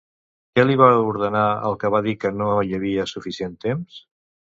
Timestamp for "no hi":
2.39-2.73